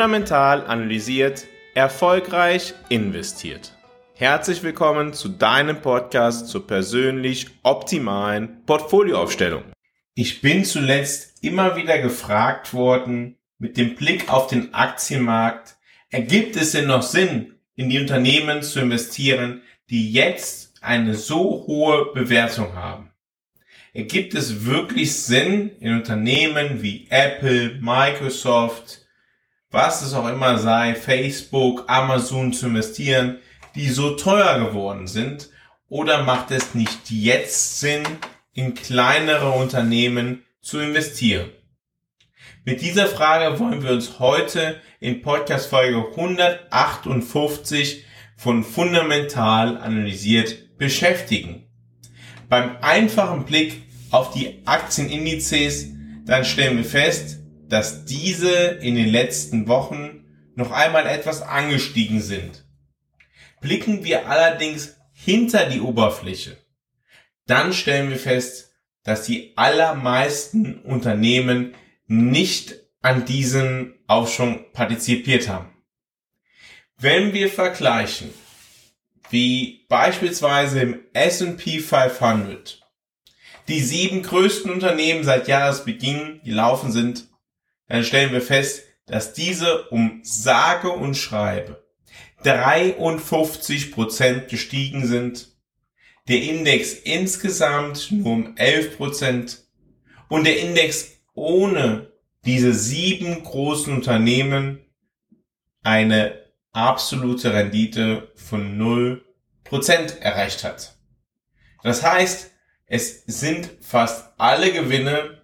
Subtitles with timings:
[0.00, 3.76] fundamental analysiert, erfolgreich investiert.
[4.14, 9.62] Herzlich willkommen zu deinem Podcast zur persönlich optimalen Portfolioaufstellung.
[10.14, 15.76] Ich bin zuletzt immer wieder gefragt worden, mit dem Blick auf den Aktienmarkt,
[16.08, 22.10] ergibt es denn noch Sinn, in die Unternehmen zu investieren, die jetzt eine so hohe
[22.14, 23.10] Bewertung haben?
[23.92, 28.99] Ergibt es wirklich Sinn, in Unternehmen wie Apple, Microsoft,
[29.70, 33.38] was es auch immer sei, Facebook, Amazon zu investieren,
[33.74, 35.50] die so teuer geworden sind?
[35.88, 38.02] Oder macht es nicht jetzt Sinn,
[38.52, 41.50] in kleinere Unternehmen zu investieren?
[42.64, 48.04] Mit dieser Frage wollen wir uns heute in Podcast Folge 158
[48.36, 51.66] von Fundamental analysiert beschäftigen.
[52.48, 55.88] Beim einfachen Blick auf die Aktienindizes,
[56.24, 57.39] dann stellen wir fest,
[57.70, 60.24] dass diese in den letzten Wochen
[60.56, 62.64] noch einmal etwas angestiegen sind.
[63.60, 66.56] Blicken wir allerdings hinter die Oberfläche,
[67.46, 68.72] dann stellen wir fest,
[69.04, 71.74] dass die allermeisten Unternehmen
[72.06, 75.70] nicht an diesem Aufschwung partizipiert haben.
[76.98, 78.30] Wenn wir vergleichen,
[79.30, 82.80] wie beispielsweise im S&P 500
[83.68, 87.29] die sieben größten Unternehmen seit Jahresbeginn gelaufen sind,
[87.90, 91.84] dann stellen wir fest, dass diese um sage und schreibe
[92.44, 95.48] 53 Prozent gestiegen sind,
[96.28, 99.64] der Index insgesamt nur um 11 Prozent
[100.28, 102.12] und der Index ohne
[102.44, 104.78] diese sieben großen Unternehmen
[105.82, 106.38] eine
[106.72, 109.24] absolute Rendite von 0
[109.64, 110.96] Prozent erreicht hat.
[111.82, 112.52] Das heißt,
[112.86, 115.39] es sind fast alle Gewinne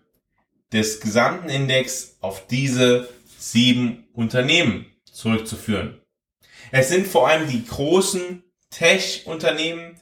[0.77, 6.01] des gesamten Index auf diese sieben Unternehmen zurückzuführen.
[6.71, 9.99] Es sind vor allem die großen Tech-Unternehmen,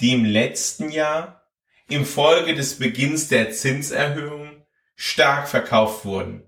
[0.00, 1.48] die im letzten Jahr
[1.88, 4.64] infolge des Beginns der Zinserhöhung
[4.96, 6.42] stark verkauft wurden.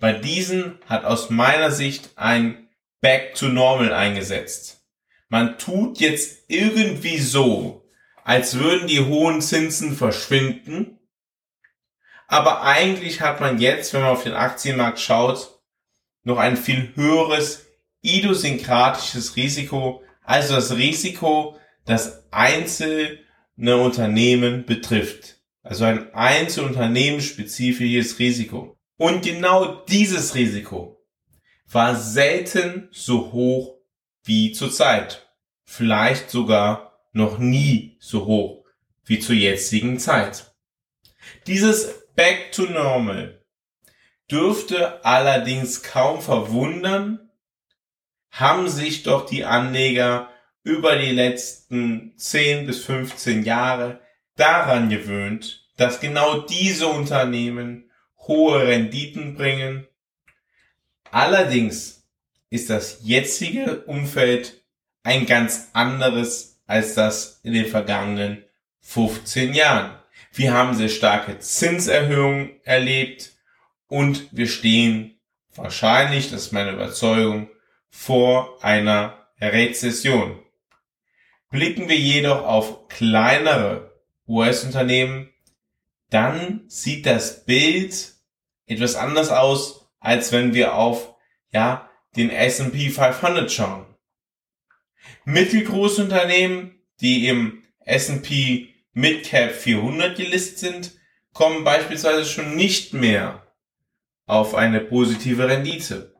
[0.00, 2.68] Bei diesen hat aus meiner Sicht ein
[3.00, 4.84] Back to Normal eingesetzt.
[5.28, 7.88] Man tut jetzt irgendwie so,
[8.24, 10.97] als würden die hohen Zinsen verschwinden,
[12.28, 15.58] aber eigentlich hat man jetzt, wenn man auf den Aktienmarkt schaut,
[16.22, 17.66] noch ein viel höheres
[18.02, 23.18] idiosynkratisches Risiko, also das Risiko, das einzelne
[23.56, 25.40] Unternehmen betrifft.
[25.62, 28.76] Also ein einzelunternehmensspezifisches Risiko.
[28.98, 31.02] Und genau dieses Risiko
[31.66, 33.78] war selten so hoch
[34.24, 35.26] wie zurzeit.
[35.64, 38.66] Vielleicht sogar noch nie so hoch
[39.04, 40.54] wie zur jetzigen Zeit.
[41.46, 43.44] Dieses Back to Normal
[44.28, 47.30] dürfte allerdings kaum verwundern,
[48.32, 50.28] haben sich doch die Anleger
[50.64, 54.00] über die letzten 10 bis 15 Jahre
[54.34, 57.88] daran gewöhnt, dass genau diese Unternehmen
[58.26, 59.86] hohe Renditen bringen.
[61.12, 62.04] Allerdings
[62.50, 64.64] ist das jetzige Umfeld
[65.04, 68.44] ein ganz anderes als das in den vergangenen
[68.80, 69.97] 15 Jahren.
[70.38, 73.32] Wir haben sehr starke Zinserhöhungen erlebt
[73.88, 75.18] und wir stehen
[75.56, 77.50] wahrscheinlich, das ist meine Überzeugung,
[77.90, 80.38] vor einer Rezession.
[81.50, 85.28] Blicken wir jedoch auf kleinere US-Unternehmen,
[86.08, 88.12] dann sieht das Bild
[88.66, 91.16] etwas anders aus, als wenn wir auf,
[91.50, 93.86] ja, den S&P 500 schauen.
[95.24, 100.92] Mittelgroße Unternehmen, die im S&P Midcap 400 gelistet sind,
[101.32, 103.46] kommen beispielsweise schon nicht mehr
[104.26, 106.16] auf eine positive Rendite.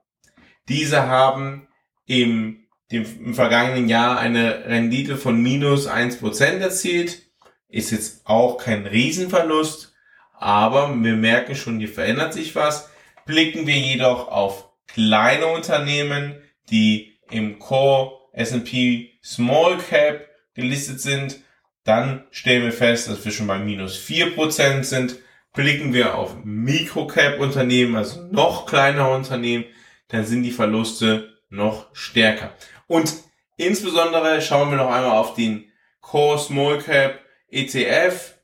[0.68, 1.66] Diese haben
[2.06, 7.22] im, dem, im vergangenen Jahr eine Rendite von minus 1% erzielt.
[7.68, 9.92] Ist jetzt auch kein Riesenverlust,
[10.32, 12.90] aber wir merken schon, hier verändert sich was.
[13.26, 16.40] Blicken wir jedoch auf kleine Unternehmen,
[16.70, 21.40] die im Core S&P Small Cap gelistet sind,
[21.88, 25.16] dann stellen wir fest, dass wir schon bei minus 4% sind.
[25.54, 29.64] Blicken wir auf Microcap-Unternehmen, also noch kleinere Unternehmen,
[30.08, 32.52] dann sind die Verluste noch stärker.
[32.86, 33.14] Und
[33.56, 38.34] insbesondere schauen wir noch einmal auf den Core Small Cap ETF.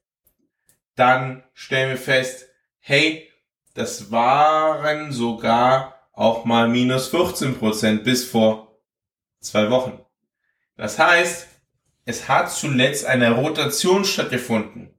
[0.97, 2.49] Dann stellen wir fest,
[2.81, 3.31] hey,
[3.75, 8.79] das waren sogar auch mal minus 14% bis vor
[9.40, 10.00] zwei Wochen.
[10.76, 11.53] Das heißt,
[12.04, 14.94] es hat zuletzt eine Rotation stattgefunden,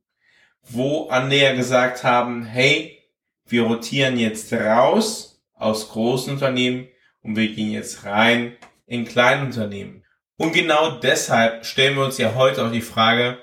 [0.64, 3.04] wo Anleger gesagt haben, hey,
[3.48, 6.88] wir rotieren jetzt raus aus großen Unternehmen
[7.22, 8.54] und wir gehen jetzt rein
[8.88, 10.04] in Kleinunternehmen.
[10.38, 13.38] Und genau deshalb stellen wir uns ja heute auch die Frage,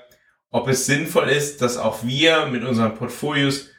[0.51, 3.69] ob es sinnvoll ist, dass auch wir mit unseren Portfolios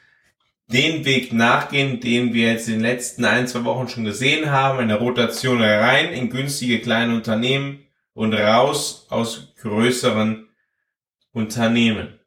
[0.67, 4.79] den Weg nachgehen, den wir jetzt in den letzten ein, zwei Wochen schon gesehen haben,
[4.79, 7.84] eine Rotation rein in günstige kleine Unternehmen
[8.15, 10.47] und raus aus größeren
[11.31, 12.19] Unternehmen.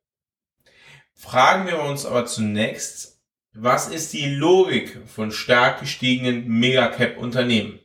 [1.14, 3.20] Fragen wir uns aber zunächst,
[3.52, 7.80] was ist die Logik von stark gestiegenen Megacap-Unternehmen?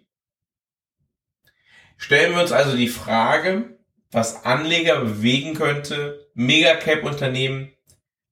[1.98, 3.80] Stellen wir uns also die Frage,
[4.12, 7.72] was Anleger bewegen könnte, Megacap-Unternehmen,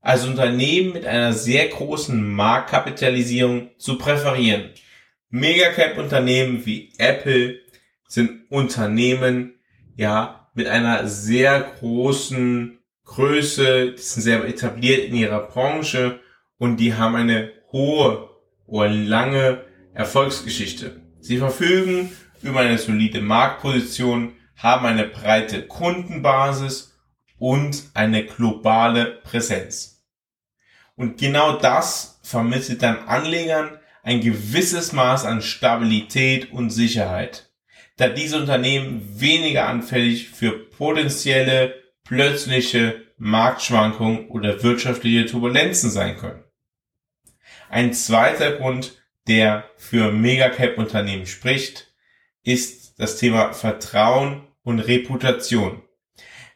[0.02, 4.72] also Unternehmen mit einer sehr großen Marktkapitalisierung zu präferieren.
[5.30, 7.62] Megacap-Unternehmen wie Apple
[8.08, 9.61] sind Unternehmen,
[9.96, 16.20] ja, mit einer sehr großen Größe, die sind sehr etabliert in ihrer Branche
[16.58, 18.30] und die haben eine hohe
[18.66, 21.02] oder lange Erfolgsgeschichte.
[21.20, 22.12] Sie verfügen
[22.42, 26.98] über eine solide Marktposition, haben eine breite Kundenbasis
[27.38, 30.04] und eine globale Präsenz.
[30.96, 37.51] Und genau das vermittelt dann Anlegern ein gewisses Maß an Stabilität und Sicherheit,
[37.98, 46.44] da diese Unternehmen weniger anfällig für potenzielle plötzliche Marktschwankungen oder wirtschaftliche Turbulenzen sein können.
[47.70, 51.94] Ein zweiter Grund, der für Megacap-Unternehmen spricht,
[52.44, 55.82] ist das Thema Vertrauen und Reputation.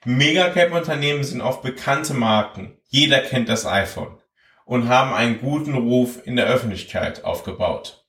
[0.03, 2.77] Megacap-Unternehmen sind oft bekannte Marken.
[2.89, 4.17] Jeder kennt das iPhone
[4.65, 8.05] und haben einen guten Ruf in der Öffentlichkeit aufgebaut.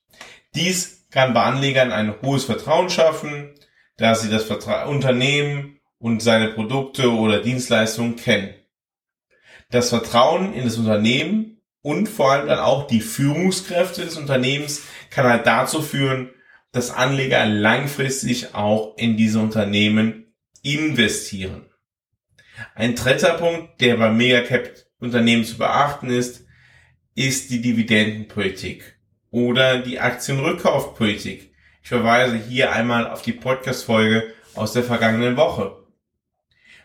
[0.55, 3.55] Dies kann bei Anlegern ein hohes Vertrauen schaffen,
[3.97, 8.53] da sie das Vertra Unternehmen und seine Produkte oder Dienstleistungen kennen.
[9.71, 15.25] Das Vertrauen in das Unternehmen und vor allem dann auch die Führungskräfte des Unternehmens kann
[15.25, 16.29] halt dazu führen,
[16.71, 21.65] dass Anleger langfristig auch in diese Unternehmen investieren.
[22.75, 26.45] Ein dritter Punkt, der bei Megacap-Unternehmen zu beachten ist,
[27.15, 28.96] ist die Dividendenpolitik
[29.31, 31.51] oder die Aktienrückkaufpolitik.
[31.83, 35.75] Ich verweise hier einmal auf die Podcast-Folge aus der vergangenen Woche.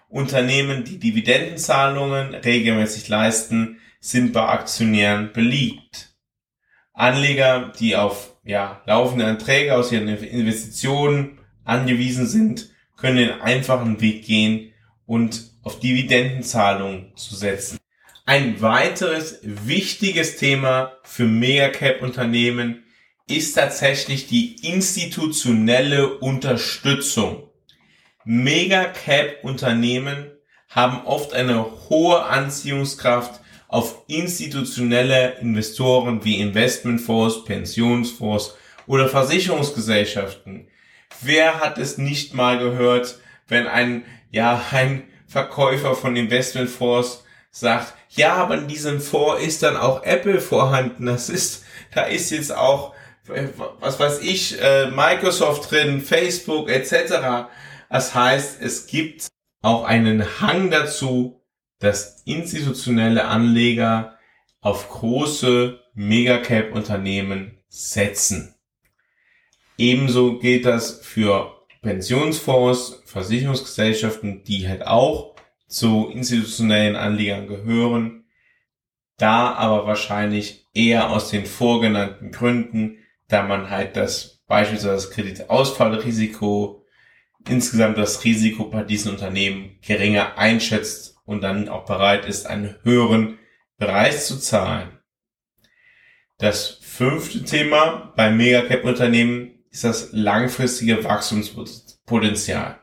[0.08, 6.14] Unternehmen, die Dividendenzahlungen regelmäßig leisten, sind bei Aktionären beliebt.
[6.92, 14.24] Anleger, die auf ja, laufende Erträge aus ihren Investitionen angewiesen sind, können den einfachen Weg
[14.24, 14.72] gehen
[15.06, 17.78] und auf Dividendenzahlungen zu setzen.
[18.24, 22.84] Ein weiteres wichtiges Thema für Megacap-Unternehmen
[23.26, 27.50] ist tatsächlich die institutionelle Unterstützung.
[28.24, 30.30] Megacap-Unternehmen
[30.69, 40.68] haben oft eine hohe Anziehungskraft auf institutionelle Investoren wie Investmentfonds, Pensionsfonds oder Versicherungsgesellschaften.
[41.22, 43.18] Wer hat es nicht mal gehört,
[43.48, 49.76] wenn ein, ja, ein Verkäufer von Investmentfonds sagt, ja, aber in diesem Fonds ist dann
[49.76, 51.06] auch Apple vorhanden.
[51.06, 51.64] Das ist,
[51.94, 52.94] da ist jetzt auch,
[53.81, 57.49] was weiß ich, äh, Microsoft drin, Facebook etc.
[57.88, 59.28] Das heißt, es gibt
[59.62, 61.42] auch einen Hang dazu,
[61.78, 64.19] dass institutionelle Anleger
[64.61, 68.54] auf große Megacap-Unternehmen setzen.
[69.78, 75.31] Ebenso gilt das für Pensionsfonds, Versicherungsgesellschaften, die halt auch
[75.73, 78.25] zu institutionellen Anlegern gehören,
[79.17, 82.99] da aber wahrscheinlich eher aus den vorgenannten Gründen,
[83.29, 86.85] da man halt das beispielsweise das Kreditausfallrisiko,
[87.49, 93.38] insgesamt das Risiko bei diesen Unternehmen geringer einschätzt und dann auch bereit ist, einen höheren
[93.79, 94.99] Preis zu zahlen.
[96.38, 102.81] Das fünfte Thema bei Megacap-Unternehmen ist das langfristige Wachstumspotenzial.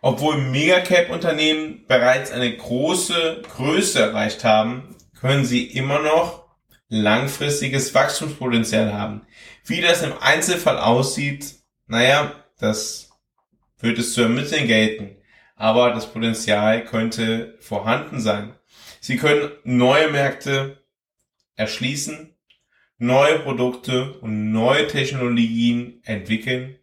[0.00, 6.44] Obwohl Megacap-Unternehmen bereits eine große Größe erreicht haben, können sie immer noch
[6.88, 9.26] langfristiges Wachstumspotenzial haben.
[9.64, 13.10] Wie das im Einzelfall aussieht, naja, das
[13.80, 15.18] wird es zu ermitteln gelten
[15.58, 18.54] aber das Potenzial könnte vorhanden sein.
[19.00, 20.82] Sie können neue Märkte
[21.56, 22.36] erschließen,
[22.98, 26.77] neue Produkte und neue Technologien entwickeln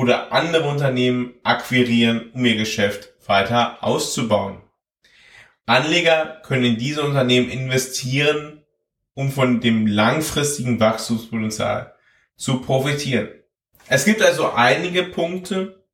[0.00, 4.62] oder andere Unternehmen akquirieren, um ihr Geschäft weiter auszubauen.
[5.66, 8.62] Anleger können in diese Unternehmen investieren,
[9.12, 11.94] um von dem langfristigen Wachstumspotenzial
[12.34, 13.28] zu profitieren.
[13.88, 15.84] Es gibt also einige Punkte,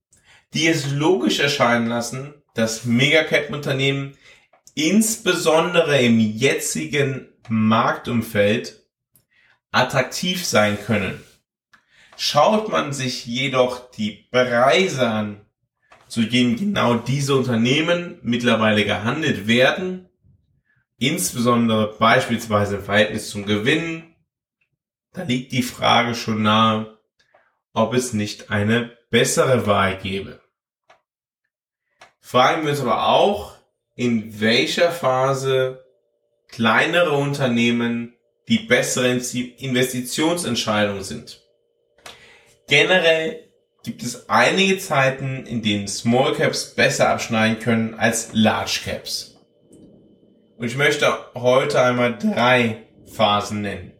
[0.54, 4.16] die es logisch erscheinen lassen, dass Megacap-Unternehmen
[4.76, 8.86] insbesondere im jetzigen Marktumfeld
[9.72, 11.25] attraktiv sein können.
[12.16, 15.46] Schaut man sich jedoch die Preise an,
[16.08, 20.08] zu denen genau diese Unternehmen mittlerweile gehandelt werden,
[20.99, 24.14] insbesondere beispielsweise im Verhältnis zum Gewinn,
[25.12, 26.99] da liegt die Frage schon nahe,
[27.73, 30.40] ob es nicht eine bessere Wahl gäbe.
[32.20, 33.56] Fragen wir uns aber auch,
[33.94, 35.85] in welcher Phase
[36.49, 38.14] kleinere Unternehmen
[38.49, 41.45] die bessere Investitionsentscheidung sind.
[42.68, 43.44] Generell
[43.85, 49.37] gibt es einige Zeiten, in denen Small Caps besser abschneiden können als Large Caps.
[50.56, 52.82] Und ich möchte heute einmal drei
[53.12, 53.92] Phasen nennen.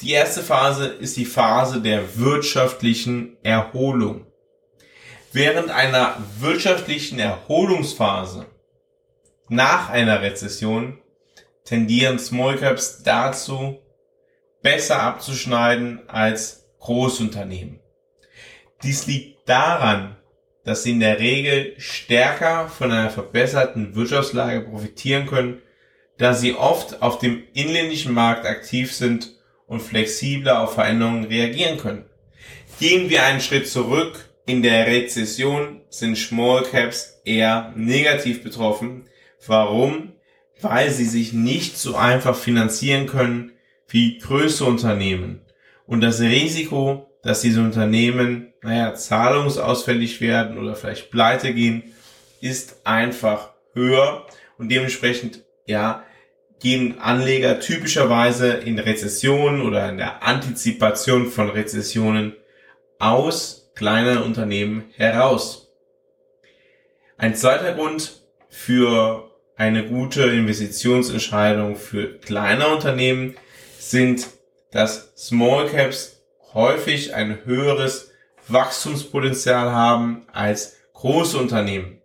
[0.00, 4.26] Die erste Phase ist die Phase der wirtschaftlichen Erholung.
[5.32, 8.46] Während einer wirtschaftlichen Erholungsphase
[9.48, 10.98] nach einer Rezession
[11.64, 13.78] tendieren Small Caps dazu,
[14.62, 17.80] besser abzuschneiden als Großunternehmen.
[18.84, 20.14] Dies liegt daran,
[20.62, 25.62] dass sie in der Regel stärker von einer verbesserten Wirtschaftslage profitieren können,
[26.16, 29.34] da sie oft auf dem inländischen Markt aktiv sind
[29.66, 32.04] und flexibler auf Veränderungen reagieren können.
[32.78, 34.30] Gehen wir einen Schritt zurück.
[34.46, 39.08] In der Rezession sind Small Caps eher negativ betroffen.
[39.44, 40.12] Warum?
[40.60, 43.54] Weil sie sich nicht so einfach finanzieren können
[43.88, 45.45] wie größere Unternehmen.
[45.86, 51.94] Und das Risiko, dass diese Unternehmen, naja, zahlungsausfällig werden oder vielleicht pleite gehen,
[52.40, 54.26] ist einfach höher
[54.58, 56.04] und dementsprechend, ja,
[56.60, 62.34] gehen Anleger typischerweise in Rezessionen oder in der Antizipation von Rezessionen
[62.98, 65.68] aus kleinen Unternehmen heraus.
[67.18, 73.36] Ein zweiter Grund für eine gute Investitionsentscheidung für kleine Unternehmen
[73.78, 74.28] sind,
[74.76, 76.20] dass Small Caps
[76.52, 78.10] häufig ein höheres
[78.48, 82.02] Wachstumspotenzial haben als große Unternehmen.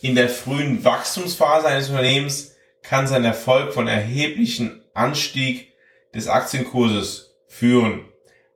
[0.00, 5.74] In der frühen Wachstumsphase eines Unternehmens kann sein Erfolg von erheblichen Anstieg
[6.12, 8.06] des Aktienkurses führen.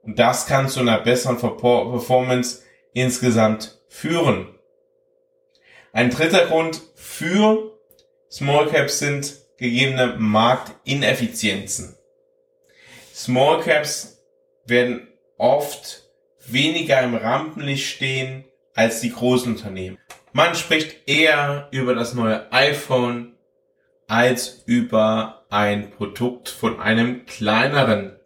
[0.02, 2.62] Und das kann zu einer besseren Performance
[2.94, 4.58] insgesamt führen.
[5.92, 7.78] Ein dritter Grund für
[8.28, 11.96] Small Caps sind gegebene Marktineffizienzen.
[13.22, 14.18] Small Caps
[14.64, 16.04] werden oft
[16.46, 19.98] weniger im Rampenlicht stehen als die großen Unternehmen.
[20.32, 23.34] Man spricht eher über das neue iPhone
[24.06, 28.16] als über ein Produkt von einem kleineren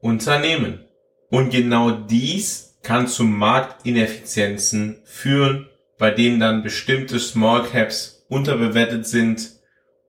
[0.00, 0.84] Unternehmen.
[1.30, 9.52] Und genau dies kann zu Marktineffizienzen führen, bei denen dann bestimmte Small Caps unterbewertet sind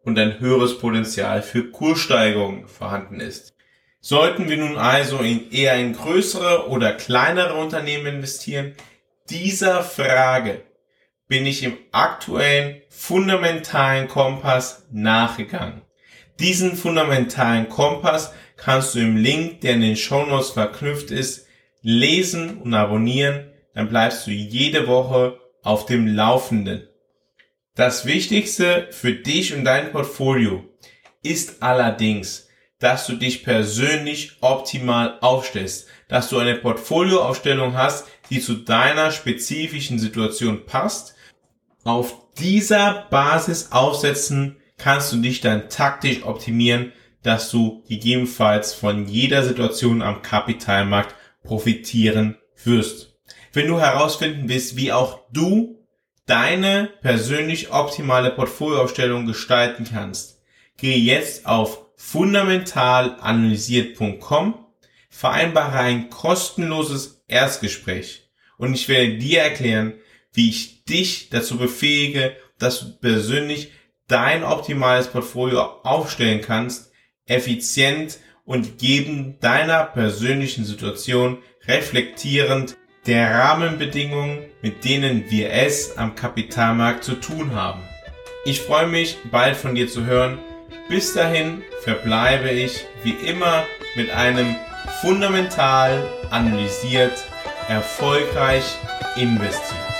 [0.04, 3.54] und ein höheres Potenzial für Kurssteigerungen vorhanden ist.
[4.04, 8.74] Sollten wir nun also in eher in größere oder kleinere Unternehmen investieren?
[9.30, 10.64] Dieser Frage
[11.28, 15.84] bin ich im aktuellen fundamentalen Kompass nachgegangen.
[16.40, 21.46] Diesen fundamentalen Kompass kannst du im Link, der in den Shownotes verknüpft ist,
[21.84, 26.88] lesen und abonnieren, dann bleibst du jede Woche auf dem Laufenden.
[27.76, 30.66] Das Wichtigste für dich und dein Portfolio
[31.22, 32.50] ist allerdings,
[32.82, 40.00] dass du dich persönlich optimal aufstellst, dass du eine Portfolioaufstellung hast, die zu deiner spezifischen
[40.00, 41.16] Situation passt
[41.84, 46.92] auf dieser Basis aufsetzen kannst du dich dann taktisch optimieren,
[47.24, 53.16] dass du gegebenenfalls von jeder Situation am Kapitalmarkt profitieren wirst.
[53.54, 55.86] Wenn du herausfinden willst, wie auch du
[56.26, 60.42] deine persönlich optimale Portfolioaufstellung gestalten kannst,
[60.78, 64.66] gehe jetzt auf fundamentalanalysiert.com,
[65.10, 69.94] vereinbare ein kostenloses Erstgespräch und ich werde dir erklären,
[70.34, 73.72] wie ich dich dazu befähige, dass du persönlich
[74.08, 76.92] dein optimales Portfolio aufstellen kannst,
[77.28, 87.04] effizient und geben deiner persönlichen Situation reflektierend der Rahmenbedingungen, mit denen wir es am Kapitalmarkt
[87.04, 87.84] zu tun haben.
[88.44, 90.40] Ich freue mich, bald von dir zu hören.
[90.92, 93.64] Bis dahin verbleibe ich wie immer
[93.96, 94.58] mit einem
[95.00, 97.14] fundamental analysiert,
[97.70, 98.66] erfolgreich
[99.16, 99.91] investiert.